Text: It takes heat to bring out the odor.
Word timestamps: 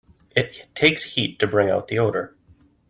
It 0.35 0.67
takes 0.73 1.03
heat 1.13 1.37
to 1.37 1.45
bring 1.45 1.69
out 1.69 1.87
the 1.87 1.99
odor. 1.99 2.35